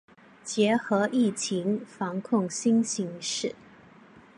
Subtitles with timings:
[0.43, 3.53] 结合疫情防控新形势